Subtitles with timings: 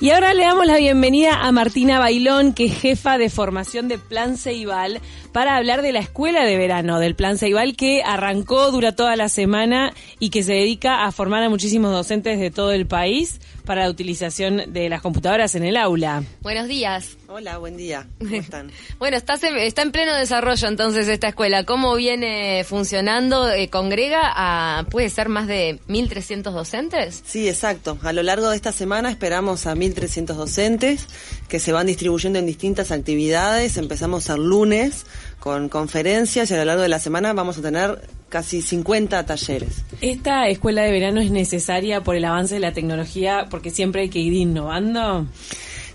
[0.00, 3.98] Y ahora le damos la bienvenida a Martina Bailón, que es jefa de formación de
[3.98, 8.92] Plan Ceibal, para hablar de la escuela de verano del Plan Ceibal que arrancó, dura
[8.92, 12.86] toda la semana y que se dedica a formar a muchísimos docentes de todo el
[12.86, 16.24] país para la utilización de las computadoras en el aula.
[16.40, 17.16] Buenos días.
[17.28, 18.08] Hola, buen día.
[18.18, 18.72] ¿Cómo están?
[18.98, 21.64] bueno, está, está en pleno desarrollo entonces esta escuela.
[21.64, 23.48] ¿Cómo viene funcionando?
[23.48, 27.22] Eh, ¿Congrega a, puede ser, más de 1.300 docentes?
[27.24, 27.96] Sí, exacto.
[28.02, 31.06] A lo largo de esta semana esperamos a 1.300 docentes
[31.50, 33.76] que se van distribuyendo en distintas actividades.
[33.76, 35.04] Empezamos el lunes
[35.40, 38.00] con conferencias y a lo largo de la semana vamos a tener
[38.30, 39.82] casi 50 talleres.
[40.00, 44.08] ¿Esta escuela de verano es necesaria por el avance de la tecnología porque siempre hay
[44.08, 45.26] que ir innovando?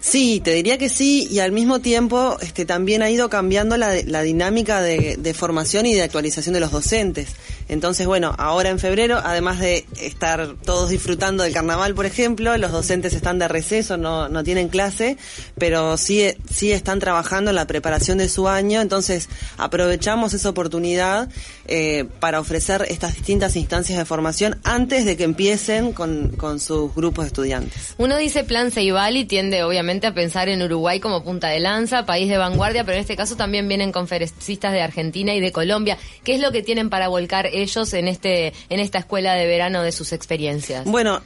[0.01, 3.95] Sí, te diría que sí, y al mismo tiempo este, también ha ido cambiando la,
[4.05, 7.29] la dinámica de, de, formación y de actualización de los docentes.
[7.67, 12.71] Entonces, bueno, ahora en febrero, además de estar todos disfrutando del carnaval, por ejemplo, los
[12.71, 15.17] docentes están de receso, no, no tienen clase,
[15.57, 21.29] pero sí, sí están trabajando en la preparación de su año, entonces aprovechamos esa oportunidad
[21.67, 26.93] eh, para ofrecer estas distintas instancias de formación antes de que empiecen con, con sus
[26.93, 27.95] grupos de estudiantes.
[27.97, 32.05] Uno dice plan Ceibal y tiende obviamente a pensar en Uruguay como punta de lanza,
[32.05, 35.97] país de vanguardia, pero en este caso también vienen conferencistas de Argentina y de Colombia.
[36.23, 39.81] ¿Qué es lo que tienen para volcar ellos en este en esta escuela de verano
[39.81, 40.85] de sus experiencias?
[40.85, 41.21] Bueno,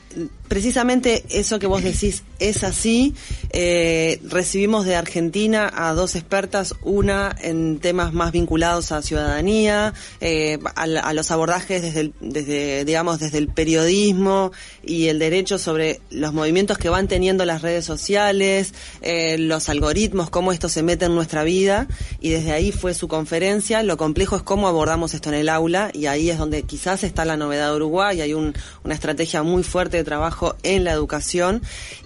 [0.50, 3.14] precisamente eso que vos decís es así.
[3.52, 10.58] Eh, recibimos de Argentina a dos expertas, una en temas más vinculados a ciudadanía, eh,
[10.75, 14.52] a, los abordajes desde, el, desde, digamos, desde el periodismo
[14.83, 20.30] y el derecho sobre los movimientos que van teniendo las redes sociales, eh, los algoritmos,
[20.30, 21.88] cómo esto se mete en nuestra vida
[22.19, 23.84] y desde ahí fue su conferencia.
[23.84, 27.23] Lo complejo es cómo abordamos esto en el aula y ahí es donde quizás está
[27.23, 28.22] la novedad de Uruguay.
[28.22, 28.53] Hay un,
[28.84, 31.61] una estrategia muy fuerte de trabajo en la educación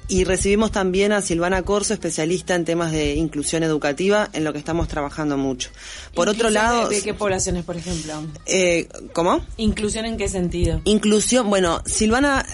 [0.08, 4.60] y recibimos también a Silvana Corso, especialista en temas de inclusión educativa, en lo que
[4.60, 5.70] estamos trabajando mucho.
[6.14, 6.90] Por otro lado...
[6.90, 8.14] ¿De, qué poblaciones, por ejemplo?
[8.46, 9.46] Eh, ¿Cómo?
[9.58, 10.82] ¿Inclusión en qué sentido?
[10.84, 12.46] Inclusión, bueno, Silvana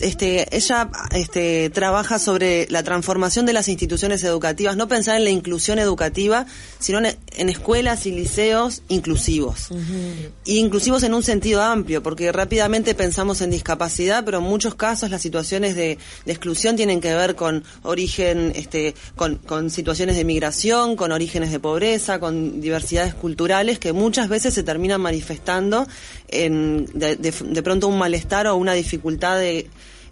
[0.00, 5.30] este, ella este, trabaja sobre la transformación de las instituciones educativas, no pensar en la
[5.30, 6.46] inclusión educativa,
[6.78, 9.70] sino en, en escuelas y liceos inclusivos.
[9.70, 10.30] Uh -huh.
[10.44, 15.10] Y inclusivos en un sentido amplio, porque rápidamente pensamos en discapacidad, pero en muchos casos
[15.10, 20.24] las situaciones de, de exclusión tienen que ver con origen, este, con, con situaciones de
[20.24, 25.86] migración, con orígenes de pobreza, con diversidades culturales que muchas veces se terminan manifestando
[26.28, 29.66] en, de, de, de pronto un malestar o una dificultad de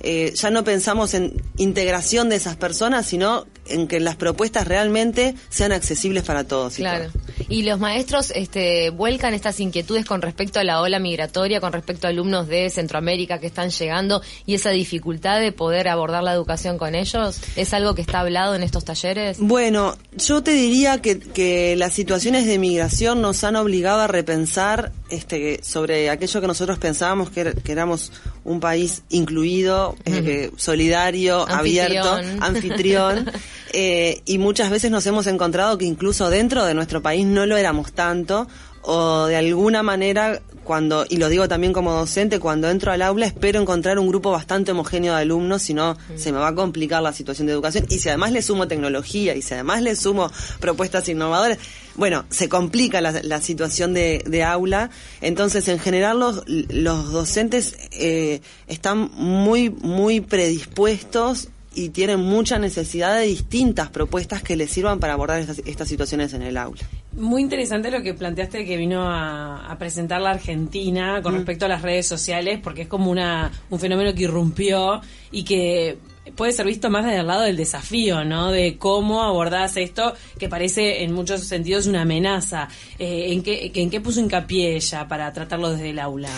[0.04, 5.34] eh, ya no pensamos en integración de esas personas, sino en que las propuestas realmente
[5.48, 6.78] sean accesibles para todos.
[6.78, 7.10] Y claro.
[7.48, 12.06] Y los maestros este, vuelcan estas inquietudes con respecto a la ola migratoria, con respecto
[12.06, 16.78] a alumnos de Centroamérica que están llegando y esa dificultad de poder abordar la educación
[16.78, 17.40] con ellos.
[17.56, 19.38] ¿Es algo que está hablado en estos talleres?
[19.38, 24.92] Bueno, yo te diría que, que las situaciones de migración nos han obligado a repensar
[25.10, 28.12] este, sobre aquello que nosotros pensábamos que, que éramos
[28.44, 30.28] un país incluido, uh -huh.
[30.28, 32.06] eh, solidario, anfitrión.
[32.08, 33.30] abierto, anfitrión.
[33.72, 37.56] eh, y muchas veces nos hemos encontrado que incluso dentro de nuestro país no lo
[37.56, 38.46] éramos tanto
[38.86, 43.26] o de alguna manera cuando y lo digo también como docente cuando entro al aula
[43.26, 46.18] espero encontrar un grupo bastante homogéneo de alumnos si no mm.
[46.18, 49.34] se me va a complicar la situación de educación y si además le sumo tecnología
[49.34, 51.58] y si además le sumo propuestas innovadoras
[51.94, 57.76] bueno se complica la, la situación de, de, aula entonces en general los, los docentes
[57.92, 65.00] eh, están muy muy predispuestos y tienen mucha necesidad de distintas propuestas que les sirvan
[65.00, 66.82] para abordar estas, estas situaciones en el aula.
[67.12, 71.36] Muy interesante lo que planteaste que vino a, a presentar la Argentina con mm.
[71.36, 75.98] respecto a las redes sociales, porque es como una, un fenómeno que irrumpió y que
[76.36, 78.50] puede ser visto más desde el lado del desafío, ¿no?
[78.50, 82.68] De cómo abordás esto, que parece en muchos sentidos una amenaza.
[82.98, 86.30] Eh, ¿en, qué, ¿En qué puso hincapié ella para tratarlo desde el aula?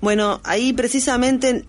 [0.00, 1.64] Bueno, ahí precisamente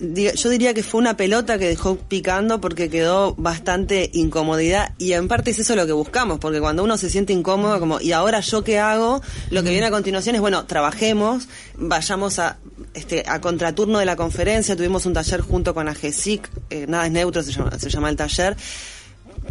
[0.00, 5.28] yo diría que fue una pelota que dejó picando porque quedó bastante incomodidad y en
[5.28, 8.40] parte es eso lo que buscamos, porque cuando uno se siente incómodo, como, ¿y ahora
[8.40, 9.22] yo qué hago?
[9.50, 12.58] Lo que viene a continuación es, bueno, trabajemos, vayamos a,
[12.94, 17.12] este, a contraturno de la conferencia, tuvimos un taller junto con AGESIC, eh, nada es
[17.12, 18.56] neutro, se llama, se llama el taller,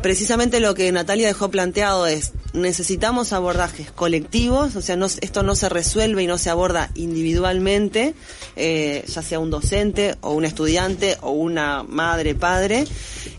[0.01, 5.55] precisamente lo que Natalia dejó planteado es necesitamos abordajes colectivos, o sea, no, esto no
[5.55, 8.13] se resuelve y no se aborda individualmente,
[8.55, 12.85] eh, ya sea un docente o un estudiante o una madre, padre,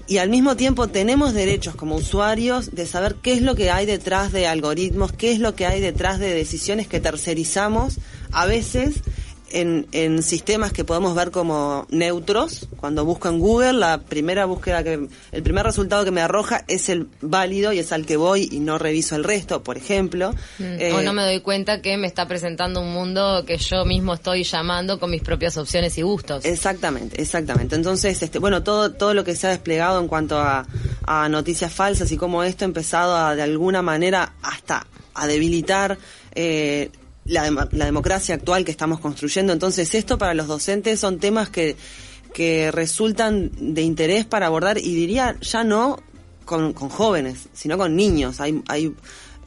[0.07, 3.87] y al mismo tiempo tenemos derechos como usuarios de saber qué es lo que hay
[3.87, 7.99] detrás de algoritmos, qué es lo que hay detrás de decisiones que tercerizamos
[8.33, 8.97] a veces
[9.51, 12.69] en, en sistemas que podemos ver como neutros.
[12.77, 16.89] Cuando busco en Google, la primera búsqueda que, el primer resultado que me arroja es
[16.89, 20.33] el válido y es al que voy y no reviso el resto, por ejemplo.
[20.59, 23.85] Mm, Eh, o no me doy cuenta que me está presentando un mundo que yo
[23.85, 26.45] mismo estoy llamando con mis propias opciones y gustos.
[26.45, 27.77] Exactamente, exactamente.
[27.77, 30.67] Entonces, este, bueno, todo, todo lo que se ha desplegado en cuanto a,
[31.07, 35.97] a noticias falsas y cómo esto ha empezado a, de alguna manera, hasta a debilitar
[36.35, 36.91] eh,
[37.25, 39.53] la, la democracia actual que estamos construyendo.
[39.53, 41.77] Entonces, esto para los docentes son temas que,
[42.35, 45.99] que resultan de interés para abordar y diría ya no
[46.45, 48.41] con, jóvenes, sino con niños.
[48.41, 48.95] Hay, hay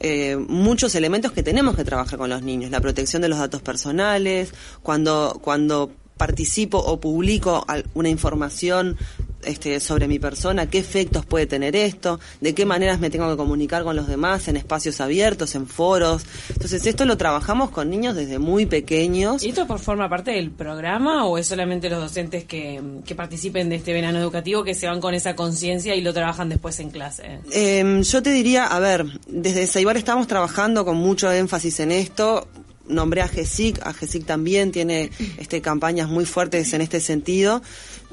[0.00, 2.70] eh, muchos elementos que tenemos que trabajar con los niños.
[2.70, 4.52] La protección de los datos personales,
[4.82, 7.64] cuando, cuando participo o publico
[7.94, 8.96] una información
[9.42, 13.36] este, sobre mi persona, qué efectos puede tener esto, de qué maneras me tengo que
[13.36, 16.24] comunicar con los demás en espacios abiertos, en foros.
[16.50, 19.42] Entonces esto lo trabajamos con niños desde muy pequeños.
[19.42, 23.68] ¿Y esto por forma parte del programa o es solamente los docentes que, que participen
[23.68, 26.90] de este verano educativo que se van con esa conciencia y lo trabajan después en
[26.90, 27.40] clase?
[27.52, 32.48] Eh, yo te diría, a ver, desde Saibar estamos trabajando con mucho énfasis en esto.
[32.88, 37.62] Nombré a GESIC, a GESIC también tiene este, campañas muy fuertes en este sentido,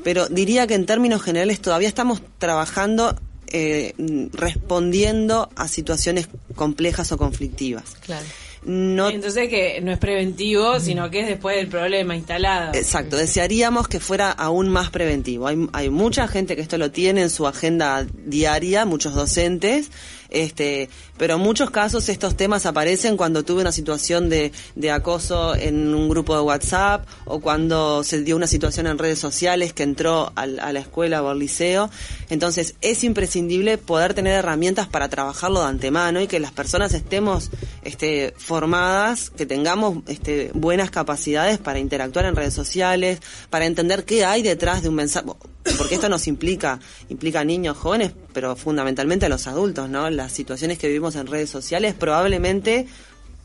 [0.04, 3.16] pero diría que en términos generales todavía estamos trabajando
[3.48, 3.94] eh,
[4.34, 7.96] respondiendo a situaciones complejas o conflictivas.
[8.06, 8.26] Claro.
[8.66, 12.74] No, Entonces que no es preventivo, sino que es después del problema instalado.
[12.74, 15.48] Exacto, desearíamos que fuera aún más preventivo.
[15.48, 19.92] Hay, hay mucha gente que esto lo tiene en su agenda diaria, muchos docentes,
[20.30, 25.56] este, pero en muchos casos estos temas aparecen cuando tuve una situación de, de acoso
[25.56, 29.84] en un grupo de WhatsApp o cuando se dio una situación en redes sociales que
[29.84, 31.90] entró al- a la escuela o al liceo.
[32.30, 37.50] Entonces es imprescindible poder tener herramientas para trabajarlo de antemano y que las personas estemos
[37.84, 43.20] este, formadas, que tengamos este, buenas capacidades para interactuar en redes sociales,
[43.50, 45.28] para entender qué hay detrás de un mensaje,
[45.78, 46.80] porque esto nos implica,
[47.10, 50.10] implica a niños, jóvenes, pero fundamentalmente a los adultos, ¿no?
[50.10, 52.88] Las situaciones que vivimos en redes sociales probablemente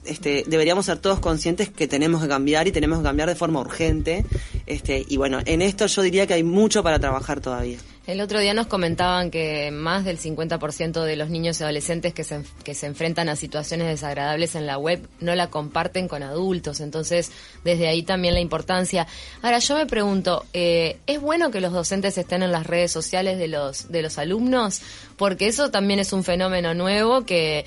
[0.04, 3.60] este, deberíamos ser todos conscientes que tenemos que cambiar y tenemos que cambiar de forma
[3.60, 4.24] urgente.
[4.66, 7.78] Este, y bueno, en esto yo diría que hay mucho para trabajar todavía.
[8.10, 12.24] El otro día nos comentaban que más del 50% de los niños y adolescentes que
[12.24, 16.80] se, que se enfrentan a situaciones desagradables en la web no la comparten con adultos.
[16.80, 17.30] Entonces,
[17.62, 19.06] desde ahí también la importancia.
[19.42, 23.38] Ahora, yo me pregunto, eh, ¿es bueno que los docentes estén en las redes sociales
[23.38, 24.82] de los, de los alumnos?
[25.20, 27.66] Porque eso también es un fenómeno nuevo que,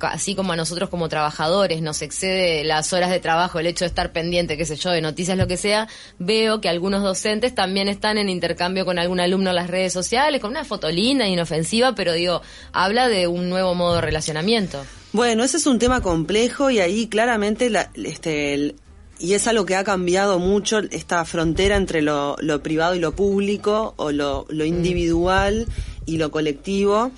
[0.00, 3.90] así como a nosotros como trabajadores nos excede las horas de trabajo, el hecho de
[3.90, 5.86] estar pendiente, qué sé yo, de noticias, lo que sea,
[6.18, 10.40] veo que algunos docentes también están en intercambio con algún alumno en las redes sociales,
[10.40, 12.40] con una foto linda, inofensiva, pero digo,
[12.72, 14.82] habla de un nuevo modo de relacionamiento.
[15.12, 18.76] Bueno, ese es un tema complejo y ahí claramente la, este, el-
[19.20, 23.12] y es algo que ha cambiado mucho esta frontera entre lo, lo privado y lo
[23.14, 25.66] público o lo, lo individual
[26.06, 27.10] y lo colectivo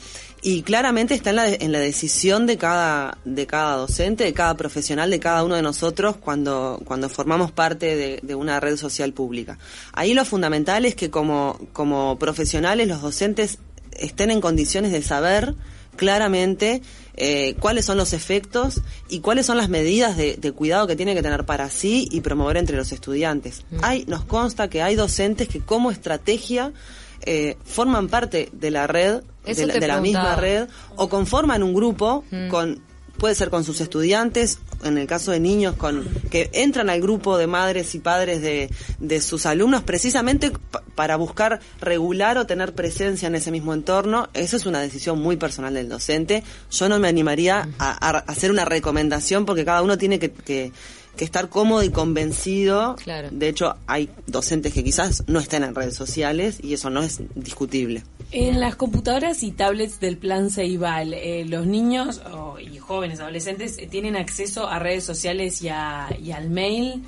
[0.43, 4.57] y claramente está en la, en la decisión de cada de cada docente, de cada
[4.57, 9.13] profesional, de cada uno de nosotros cuando cuando formamos parte de, de una red social
[9.13, 9.59] pública.
[9.93, 13.59] Ahí lo fundamental es que como como profesionales los docentes
[13.99, 15.55] estén en condiciones de saber
[15.97, 16.83] claramente
[17.17, 21.15] eh, cuáles son los efectos y cuáles son las medidas de, de cuidado que tiene
[21.15, 23.65] que tener para sí y promover entre los estudiantes.
[23.83, 26.73] Hay, nos consta que hay docentes que como estrategia
[27.27, 31.09] eh, forman parte de la red, Eso de la, te de la misma red, o
[31.09, 32.81] conforman un grupo con
[33.19, 37.39] puede ser con sus estudiantes, en el caso de niños con que entran al grupo
[37.39, 38.69] de madres y padres de,
[38.99, 44.29] de sus alumnos precisamente pa- para buscar regular o tener presencia en ese mismo entorno.
[44.35, 46.43] Eso es una decisión muy personal del docente.
[46.71, 50.73] Yo no me animaría a, a hacer una recomendación porque cada uno tiene que, que-
[51.17, 52.97] que estar cómodo y convencido.
[52.97, 53.29] Claro.
[53.31, 57.21] De hecho, hay docentes que quizás no estén en redes sociales y eso no es
[57.35, 58.03] discutible.
[58.33, 63.79] En las computadoras y tablets del plan Ceibal, eh, los niños o- y jóvenes adolescentes
[63.79, 67.03] eh, tienen acceso a redes sociales y, a- y al mail.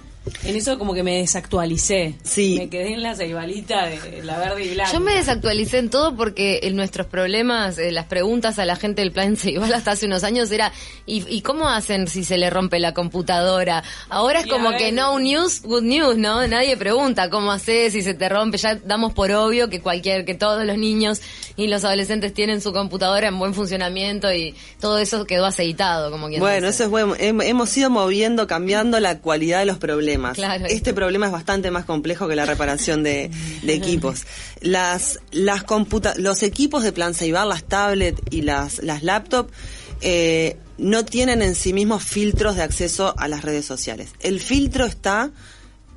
[0.45, 2.15] En eso como que me desactualicé.
[2.23, 2.57] Sí.
[2.59, 4.93] Me quedé en la Ceibalita de la verde y blanca.
[4.93, 9.01] Yo me desactualicé en todo porque en nuestros problemas, eh, las preguntas a la gente
[9.01, 10.73] del plan igual hasta hace unos años era
[11.07, 13.83] ¿y, y cómo hacen si se le rompe la computadora?
[14.11, 16.47] Ahora es Y como que no news, good news, ¿no?
[16.47, 18.59] Nadie pregunta cómo haces si se te rompe.
[18.59, 21.21] Ya damos por obvio que cualquier, que todos los niños
[21.57, 26.29] y los adolescentes tienen su computadora en buen funcionamiento y todo eso quedó aceitado, como
[26.29, 26.77] quien Bueno, dice.
[26.77, 27.17] eso es bueno.
[27.17, 30.18] Hem- Hemos ido moviendo, cambiando la cualidad de los problemas.
[30.35, 30.67] Claro.
[30.67, 33.31] Este problema es bastante más complejo que la reparación de,
[33.63, 34.25] de equipos.
[34.61, 39.53] Las, las computa los equipos de Plan Ceibal, las tablets y las, las laptops,
[40.01, 44.11] eh, no tienen en sí mismos filtros de acceso a las redes sociales.
[44.21, 45.31] El filtro está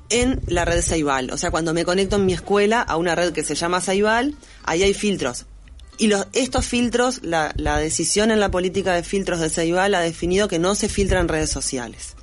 [0.09, 1.31] en la red Ceibal.
[1.31, 4.35] O sea, cuando me conecto en mi escuela a una red que se llama Ceibal,
[4.63, 5.45] ahí hay filtros.
[5.97, 10.01] Y los, estos filtros, la, la decisión en la política de filtros de Ceibal ha
[10.01, 12.15] definido que no se filtran redes sociales.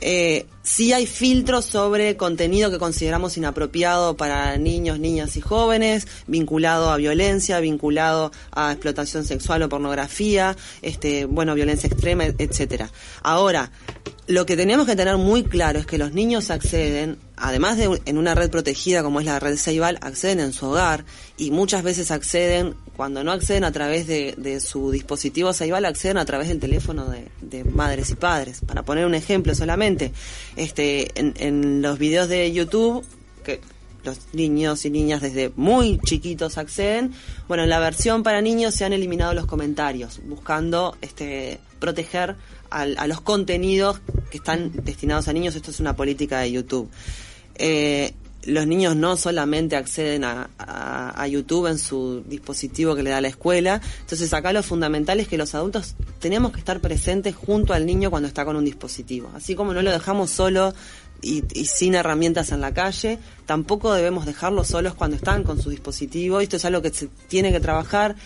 [0.00, 6.90] Eh, sí hay filtros sobre contenido que consideramos inapropiado para niños, niñas y jóvenes, vinculado
[6.90, 12.90] a violencia, vinculado a explotación sexual o pornografía, este, bueno, violencia extrema, etcétera.
[13.22, 13.70] Ahora,
[14.26, 18.18] lo que tenemos que tener muy claro es que los niños acceden, además de en
[18.18, 21.04] una red protegida como es la red Ceibal, acceden en su hogar
[21.36, 26.24] y muchas veces acceden, cuando no acceden a través de, su dispositivo Ceibal, acceden a
[26.24, 28.60] través del teléfono de, madres y padres.
[28.66, 30.12] Para poner un ejemplo solamente,
[30.56, 33.04] este, en, en los videos de YouTube,
[33.44, 33.60] que
[34.04, 37.12] los niños y niñas desde muy chiquitos acceden.
[37.48, 42.36] Bueno, en la versión para niños se han eliminado los comentarios, buscando este, proteger
[42.70, 44.00] a, los contenidos
[44.34, 45.54] que están destinados a niños.
[45.54, 46.90] Esto es una política de YouTube.
[47.54, 48.12] Eh,
[48.46, 53.28] los niños no solamente acceden a, a, YouTube en su dispositivo que le da la
[53.28, 53.80] escuela.
[54.00, 58.10] Entonces acá lo fundamental es que los adultos tenemos que estar presentes junto al niño
[58.10, 59.30] cuando está con un dispositivo.
[59.36, 60.74] Así como no lo dejamos solo
[61.24, 65.70] y, y, sin herramientas en la calle, tampoco debemos dejarlos solos cuando están con su
[65.70, 66.40] dispositivo.
[66.40, 68.16] Esto es algo que se tiene que trabajar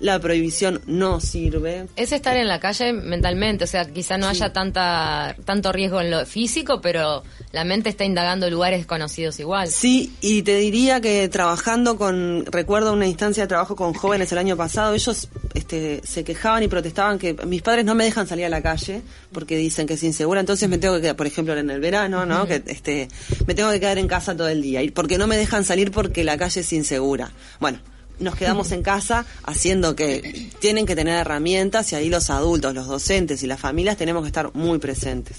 [0.00, 1.86] la prohibición no sirve.
[1.96, 6.10] Es estar en la calle mentalmente, o sea, quizá no haya tanta tanto riesgo en
[6.10, 9.68] lo físico, pero la mente está indagando lugares conocidos igual.
[9.68, 14.38] Sí, y te diría que trabajando con, recuerdo una instancia de trabajo con jóvenes el
[14.38, 18.44] año pasado, ellos este, se quejaban y protestaban que mis padres no me dejan salir
[18.46, 21.56] a la calle porque dicen que es insegura, entonces me tengo que quedar, por ejemplo,
[21.56, 22.46] en el verano, ¿no?
[22.46, 23.08] Que este,
[23.46, 26.24] me tengo que quedar en casa todo el día, porque no me dejan salir porque
[26.24, 27.30] la calle es insegura.
[27.60, 27.78] Bueno,
[28.20, 32.86] nos quedamos en casa haciendo que tienen que tener herramientas y ahí los adultos, los
[32.86, 35.36] docentes y las familias tenemos que estar muy presentes.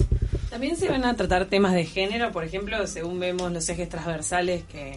[0.50, 4.64] También se van a tratar temas de género, por ejemplo, según vemos los ejes transversales
[4.72, 4.96] que,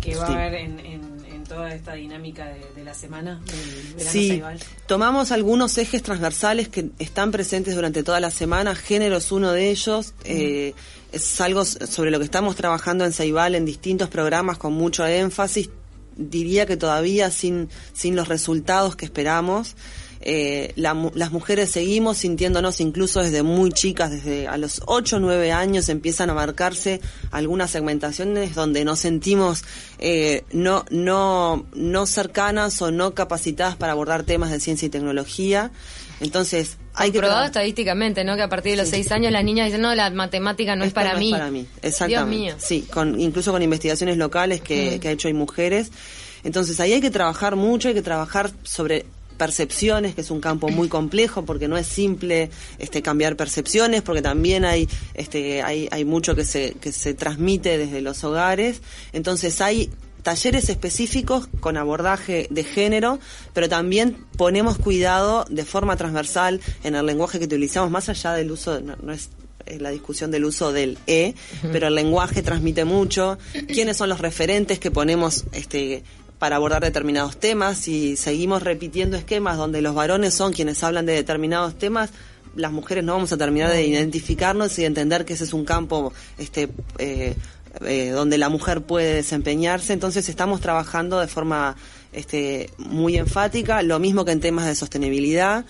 [0.00, 1.19] que va a haber en,
[1.50, 3.40] toda esta dinámica de, la semana
[3.98, 4.40] sí,
[4.86, 9.70] tomamos algunos ejes transversales que están presentes durante toda la semana, género es uno de
[9.70, 10.14] ellos.
[10.22, 10.74] Eh,
[11.10, 15.70] es algo sobre lo que estamos trabajando en Ceibal en distintos programas con mucho énfasis
[16.16, 19.74] diría que todavía sin, sin los resultados que esperamos.
[20.22, 25.50] Eh, las mujeres seguimos sintiéndonos incluso desde muy chicas, desde a los 8 o 9
[25.50, 27.00] años empiezan a marcarse
[27.30, 29.64] algunas segmentaciones donde nos sentimos
[29.98, 35.70] eh, no, no, no cercanas o no capacitadas para abordar temas de ciencia y tecnología.
[36.20, 38.36] Entonces, hay Comprobado estadísticamente, ¿no?
[38.36, 40.92] Que a partir de los seis años las niñas dicen, no, la matemática no es
[40.92, 41.28] para no mí.
[41.28, 42.36] Es para mí, exactamente.
[42.36, 42.54] Dios mío.
[42.58, 45.00] Sí, con, incluso con investigaciones locales que, mm.
[45.00, 45.90] que ha hecho hay mujeres.
[46.44, 49.06] Entonces ahí hay que trabajar mucho, hay que trabajar sobre
[49.40, 54.20] percepciones, que es un campo muy complejo porque no es simple este cambiar percepciones, porque
[54.20, 58.82] también hay este hay hay mucho que se que se transmite desde los hogares.
[59.14, 59.90] Entonces hay
[60.22, 63.18] talleres específicos con abordaje de género,
[63.54, 68.50] pero también ponemos cuidado de forma transversal en el lenguaje que utilizamos, más allá del
[68.50, 69.30] uso, no, es
[69.78, 71.34] la discusión del uso del E,
[71.72, 76.02] pero el lenguaje transmite mucho, quiénes son los referentes que ponemos este
[76.40, 77.86] para abordar determinados temas.
[77.86, 82.10] Y seguimos repitiendo esquemas donde los varones son quienes hablan de determinados temas,
[82.56, 86.12] las mujeres no vamos a terminar de identificarnos y entender que ese es un campo
[86.36, 86.68] este
[86.98, 87.36] eh,
[87.82, 89.92] eh, donde la mujer puede desempeñarse.
[89.92, 91.76] Entonces estamos trabajando de forma
[92.12, 95.64] este, muy enfática, lo mismo que en temas de sostenibilidad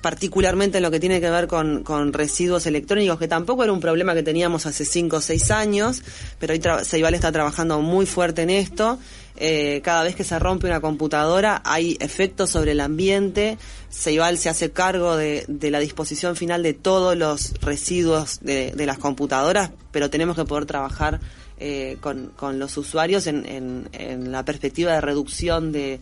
[0.00, 3.80] particularmente en lo que tiene que ver con, con, residuos electrónicos, que tampoco era un
[3.80, 6.02] problema que teníamos hace 5 o 6 años,
[6.38, 8.98] pero hoy Ceibal está trabajando muy fuerte en esto.
[9.36, 13.58] Eh, cada vez que se rompe una computadora hay efectos sobre el ambiente.
[13.90, 18.86] Ceibal se hace cargo de, de la disposición final de todos los residuos de, de
[18.86, 21.20] las computadoras, pero tenemos que poder trabajar
[21.58, 26.00] eh, con, con, los usuarios en, en, en la perspectiva de reducción de,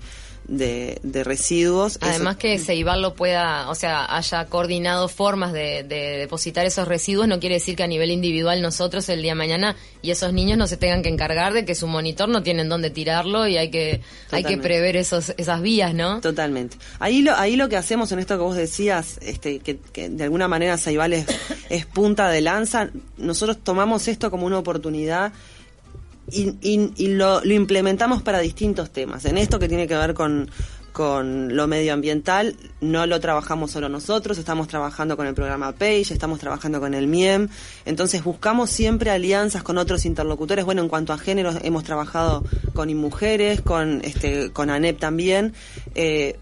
[0.49, 1.99] de, residuos.
[2.00, 7.38] Además que Ceibal lo pueda, o sea, haya coordinado formas de, depositar esos residuos, no
[7.38, 10.67] quiere decir que a nivel individual nosotros el día de mañana y esos niños no
[10.67, 14.00] se tengan que encargar de que su monitor no tienen dónde tirarlo y hay que
[14.31, 16.21] hay que prever esos esas vías, ¿no?
[16.21, 16.78] Totalmente.
[16.99, 19.78] Ahí lo ahí lo que hacemos en esto que vos decías, este que,
[20.09, 21.26] de alguna manera Ceibal es,
[21.69, 25.33] es punta de lanza, nosotros tomamos esto como una oportunidad
[26.30, 29.25] y, y, lo, lo, implementamos para distintos temas.
[29.25, 30.50] En esto que tiene que ver con,
[30.92, 36.40] con lo medioambiental, no lo trabajamos solo nosotros, estamos trabajando con el programa PAGE, estamos
[36.40, 37.49] trabajando con el MIEM,
[37.85, 40.64] entonces buscamos siempre alianzas con otros interlocutores.
[40.64, 42.44] Bueno, en cuanto a género, hemos trabajado
[42.75, 45.54] con InMujeres, con, este, con ANEP también,
[45.94, 46.37] eh,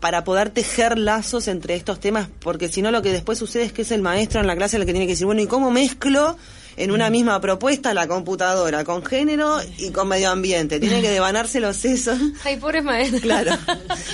[0.00, 3.72] para poder tejer lazos entre estos temas, porque si no lo que después sucede es
[3.72, 5.70] que es el maestro en la clase el que tiene que decir, bueno, ¿y cómo
[5.70, 6.36] mezclo
[6.76, 10.80] en una misma propuesta la computadora con género y con medio ambiente.
[10.80, 12.18] Tiene que devanarse los sesos.
[12.44, 13.22] Ay, pobres maestros.
[13.22, 13.52] Claro.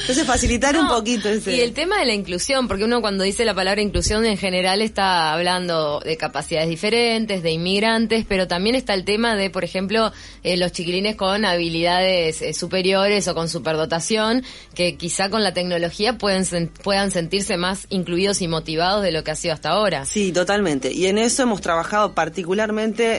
[0.00, 1.56] Entonces facilitar un poquito ese.
[1.56, 4.82] Y el tema de la inclusión, porque uno cuando dice la palabra inclusión en general
[4.82, 10.12] está hablando de capacidades diferentes, de inmigrantes, pero también está el tema de, por ejemplo,
[10.42, 14.42] eh, los chiquilines con habilidades eh, superiores o con superdotación,
[14.74, 16.44] que quizá con la tecnología pueden
[16.82, 20.04] puedan sentirse más incluidos y motivados de lo que ha sido hasta ahora.
[20.04, 20.92] Sí, totalmente.
[20.92, 22.49] Y en eso hemos trabajado particularmente,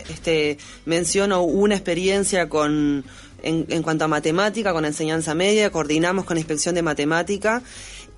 [0.09, 3.05] este, menciono una experiencia con
[3.43, 7.63] en, en cuanto a matemática, con enseñanza media, coordinamos con inspección de matemática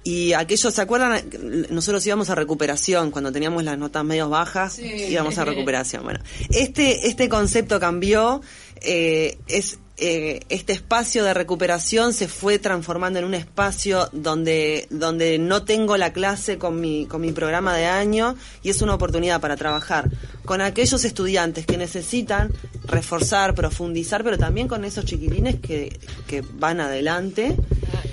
[0.03, 1.23] y aquellos, ¿se acuerdan?
[1.69, 6.03] Nosotros íbamos a recuperación, cuando teníamos las notas medios bajas, íbamos a recuperación.
[6.03, 8.41] Bueno, este, este concepto cambió,
[8.81, 15.37] eh, es eh, este espacio de recuperación se fue transformando en un espacio donde, donde
[15.37, 19.39] no tengo la clase con mi, con mi programa de año y es una oportunidad
[19.39, 20.09] para trabajar
[20.45, 22.51] con aquellos estudiantes que necesitan
[22.85, 27.55] reforzar, profundizar, pero también con esos chiquilines que, que van adelante.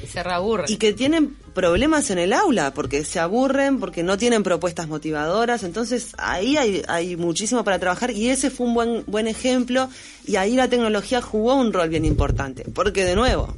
[0.07, 0.67] Se reaburren.
[0.69, 5.63] Y que tienen problemas en el aula, porque se aburren, porque no tienen propuestas motivadoras,
[5.63, 9.91] entonces ahí hay, muchísimo para trabajar y ese fue un buen, buen ejemplo
[10.27, 13.55] y ahí la tecnología jugó un rol bien importante, porque de nuevo,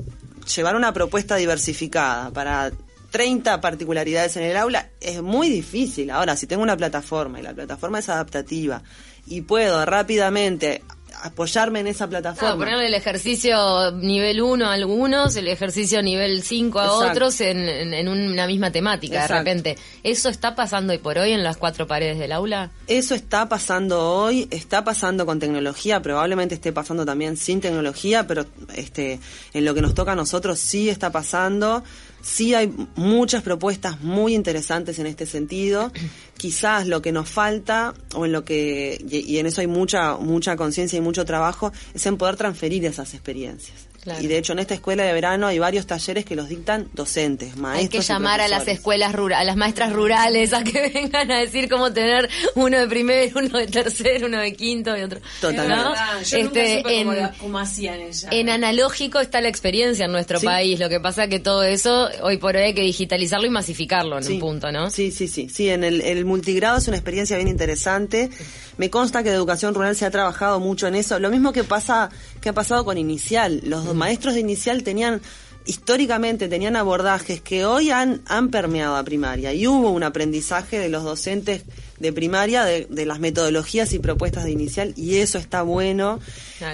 [0.57, 2.73] llevar una propuesta diversificada para
[3.13, 6.11] 30 particularidades en el aula es muy difícil.
[6.11, 8.83] Ahora, si tengo una plataforma y la plataforma es adaptativa
[9.29, 10.83] y puedo rápidamente
[11.23, 12.57] apoyarme en esa plataforma.
[12.57, 18.47] ponerle el ejercicio nivel 1 a algunos, el ejercicio nivel 5 a otros en, una
[18.47, 19.79] misma temática de repente.
[20.03, 22.71] ¿Eso está pasando hoy por hoy en las cuatro paredes del aula?
[22.89, 28.45] Eso está pasando hoy, está pasando con tecnología, probablemente esté pasando también sin tecnología, pero
[28.75, 29.21] este
[29.53, 31.85] en lo que nos toca a nosotros sí está pasando.
[32.23, 35.93] Sí hay muchas propuestas muy interesantes en este sentido.
[36.37, 40.57] Quizás lo que nos falta, o en lo que, y en eso hay mucha, mucha
[40.57, 43.92] conciencia y mucho trabajo, es en poder transferir esas experiencias.
[44.21, 47.57] Y de hecho en esta escuela de verano hay varios talleres que los dictan docentes,
[47.57, 47.83] maestros.
[47.83, 51.39] Hay que llamar a las escuelas rurales, a las maestras rurales a que vengan a
[51.39, 55.21] decir cómo tener uno de primero, uno de tercero, uno de quinto y otro.
[55.41, 55.99] Totalmente.
[56.25, 58.29] Yo este, en, cómo, hacían ella.
[58.33, 60.81] En analógico está la experiencia en nuestro país.
[60.81, 64.33] Lo que pasa que todo eso hoy por hoy hay que digitalizarlo y masificarlo en
[64.33, 64.91] un punto, ¿no?
[64.91, 65.49] Sí, sí, sí.
[65.49, 68.31] Sí, en el, el multigrado es una experiencia bien interesante.
[68.79, 71.19] Me consta que de educación rural se ha trabajado mucho en eso.
[71.19, 73.61] Lo mismo que pasa que ha pasado con inicial.
[73.65, 75.21] Los maestros de inicial tenían
[75.65, 79.53] históricamente tenían abordajes que hoy han, han permeado a primaria.
[79.53, 81.63] Y hubo un aprendizaje de los docentes
[82.01, 86.19] de primaria de, de las metodologías y propuestas de inicial y eso está bueno.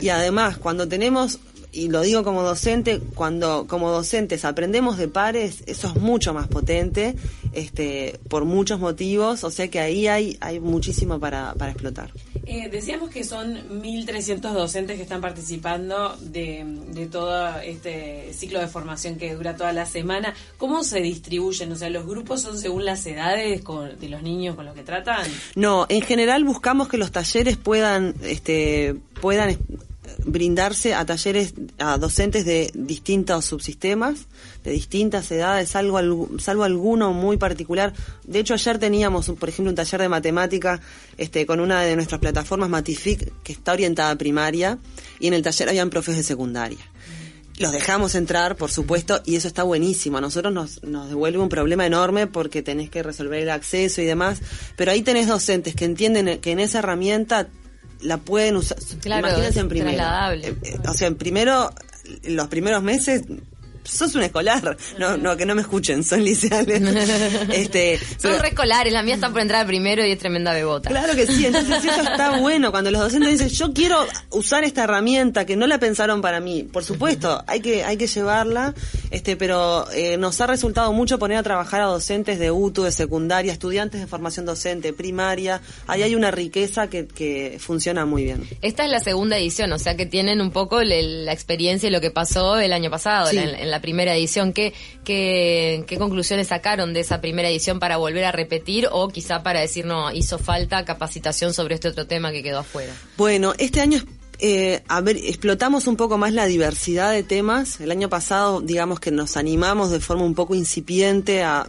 [0.00, 1.38] Y además cuando tenemos
[1.70, 6.48] y lo digo como docente, cuando como docentes aprendemos de pares, eso es mucho más
[6.48, 7.14] potente,
[7.52, 12.10] este, por muchos motivos, o sea que ahí hay, hay muchísimo para, para explotar.
[12.50, 18.68] Eh, decíamos que son 1.300 docentes que están participando de, de, todo este ciclo de
[18.68, 20.32] formación que dura toda la semana.
[20.56, 21.70] ¿Cómo se distribuyen?
[21.72, 23.62] O sea, ¿los grupos son según las edades
[24.00, 25.26] de los niños con los que tratan?
[25.56, 29.58] No, en general buscamos que los talleres puedan, este, puedan
[30.24, 34.26] brindarse a talleres, a docentes de distintos subsistemas,
[34.64, 35.98] de distintas edades, salvo,
[36.64, 37.92] alguno muy particular.
[38.24, 40.80] De hecho, ayer teníamos, por ejemplo, un taller de matemática
[41.16, 44.78] este, con una de nuestras plataformas Matific, que está orientada a primaria,
[45.20, 46.78] y en el taller habían profes de secundaria.
[47.58, 50.18] Los dejamos entrar, por supuesto, y eso está buenísimo.
[50.18, 54.04] A nosotros nos, nos devuelve un problema enorme porque tenés que resolver el acceso y
[54.04, 54.40] demás,
[54.76, 57.48] pero ahí tenés docentes que entienden que en esa herramienta
[58.00, 58.78] la pueden usar.
[59.04, 60.32] Imagínense en primero.
[60.32, 61.72] Eh, eh, o sea, en primero,
[62.24, 63.22] los primeros meses
[63.88, 64.76] sos un escolar.
[64.98, 66.82] No, no, que no me escuchen, son liceales.
[67.52, 70.88] este, son escolares, la mía está por entrar primero y es tremenda bebota.
[70.88, 72.70] Claro que sí, entonces eso está bueno.
[72.70, 76.62] Cuando los docentes dicen, yo quiero usar esta herramienta que no la pensaron para mí,
[76.62, 78.74] por supuesto, hay que, hay que llevarla,
[79.10, 82.92] este, pero eh, nos ha resultado mucho poner a trabajar a docentes de UTU, de
[82.92, 85.60] secundaria, estudiantes de formación docente, primaria.
[85.86, 88.48] Ahí hay una riqueza que, que funciona muy bien.
[88.62, 92.00] Esta es la segunda edición, o sea que tienen un poco la experiencia y lo
[92.00, 94.52] que pasó el año pasado en la primera edición.
[94.52, 99.42] ¿Qué, qué, qué conclusiones sacaron de esa primera edición para volver a repetir o quizá
[99.42, 102.92] para decir, no, hizo falta capacitación sobre este otro tema que quedó afuera?
[103.16, 104.02] Bueno, este año
[104.40, 107.80] eh, a ver, explotamos un poco más la diversidad de temas.
[107.80, 111.68] El año pasado, digamos que nos animamos de forma un poco incipiente a,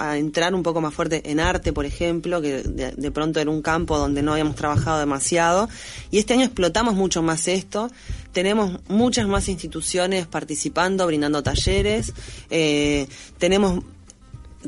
[0.00, 3.60] a entrar un poco más fuerte en arte, por ejemplo, que de, pronto era un
[3.60, 5.68] campo donde no habíamos trabajado demasiado.
[6.10, 7.90] Y este año explotamos mucho más esto.
[8.32, 12.12] Tenemos muchas más instituciones participando, brindando talleres.
[12.50, 13.06] Eh,
[13.38, 13.82] tenemos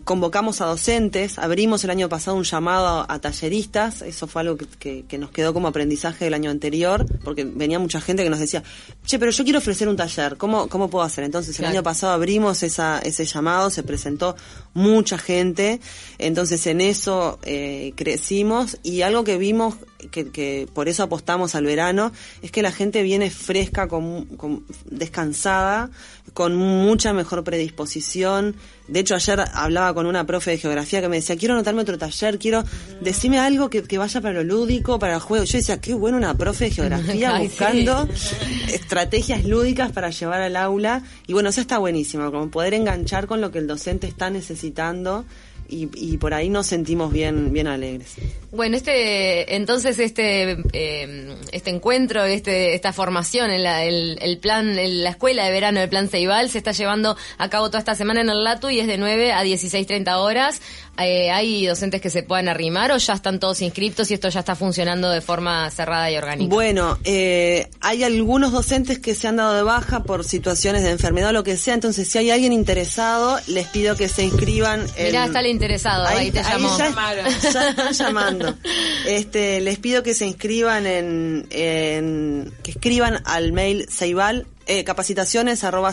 [0.05, 4.67] convocamos a docentes, abrimos el año pasado un llamado a, talleristas, eso fue algo que,
[4.67, 8.39] que, que, nos quedó como aprendizaje del año anterior, porque venía mucha gente que nos
[8.39, 8.63] decía,
[9.05, 11.25] che, pero yo quiero ofrecer un taller, ¿cómo, cómo puedo hacer?
[11.25, 14.35] Entonces el año pasado abrimos esa, ese llamado, se presentó
[14.73, 15.81] mucha gente,
[16.19, 18.79] entonces en eso eh, crecimos.
[18.83, 19.75] Y algo que vimos,
[20.11, 22.13] que, que, por eso apostamos al verano,
[22.43, 25.91] es que la gente viene fresca, con, con descansada,
[26.35, 28.57] con mucha mejor predisposición.
[28.89, 31.99] De hecho, ayer hablaba con una profe de geografía que me decía, quiero anotarme otro
[31.99, 32.65] taller, quiero,
[33.01, 35.45] decirme algo que, que vaya para lo lúdico, para el juego.
[35.45, 38.35] Yo decía, qué bueno una profe de geografía Ay, buscando sí.
[38.73, 41.03] estrategias lúdicas para llevar al aula.
[41.27, 45.25] Y bueno, eso está buenísimo, como poder enganchar con lo que el docente está necesitando.
[45.69, 48.15] Y, y, por ahí nos sentimos bien bien alegres.
[48.51, 55.53] Bueno, este entonces este eh, este encuentro, este esta formación el, plan, la escuela de
[55.53, 58.69] verano del Plan Ceibal se está llevando a cabo toda esta semana en el Latu
[58.69, 60.61] y es de 9 a 16.30 horas.
[60.99, 64.41] Eh, ¿Hay docentes que se puedan arrimar o ya están todos inscriptos y esto ya
[64.41, 66.55] está funcionando de forma cerrada y orgánica?
[66.55, 71.31] Bueno, eh, hay algunos docentes que se han dado de baja por situaciones de enfermedad
[71.31, 74.87] o lo que sea, entonces si hay alguien interesado, les pido que se inscriban.
[74.97, 75.07] En...
[75.07, 76.77] Mirá, está el interesado, ahí, ahí te ahí llamó.
[76.77, 76.91] Ya,
[77.53, 78.55] ya, están llamando.
[79.07, 85.65] Este, les pido que se inscriban en, en que escriban al mail Ceibal eh, capacitaciones
[85.65, 85.93] arroba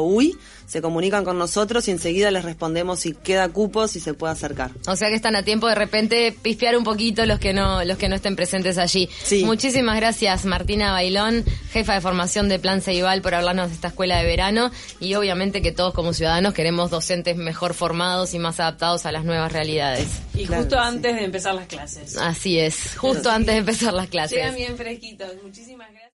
[0.00, 4.32] uy se comunican con nosotros y enseguida les respondemos si queda cupo, si se puede
[4.32, 4.70] acercar.
[4.86, 7.98] O sea que están a tiempo de repente pispear un poquito los que no los
[7.98, 9.10] que no estén presentes allí.
[9.22, 9.44] Sí.
[9.44, 14.18] Muchísimas gracias Martina Bailón, jefa de formación de Plan Ceibal por hablarnos de esta escuela
[14.18, 19.04] de verano y obviamente que todos como ciudadanos queremos docentes mejor formados y más adaptados
[19.04, 20.08] a las nuevas realidades.
[20.32, 21.18] Y claro, justo antes sí.
[21.18, 22.16] de empezar las clases.
[22.16, 24.38] Así es, justo antes de empezar las clases.
[24.38, 25.28] Llegan bien fresquitos.
[25.42, 26.01] Muchísimas gracias.